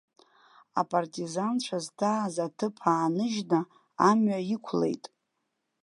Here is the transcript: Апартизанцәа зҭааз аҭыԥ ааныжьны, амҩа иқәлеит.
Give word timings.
Апартизанцәа 0.79 1.77
зҭааз 1.85 2.35
аҭыԥ 2.45 2.75
ааныжьны, 2.91 3.61
амҩа 4.09 4.39
иқәлеит. 4.55 5.03